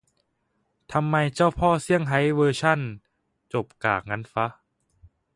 [0.93, 2.81] ทำไมเจ้าพ่อเซี่ยงไฮ้เวอร์ขั่น
[3.53, 4.45] จบกากงั้นฟะ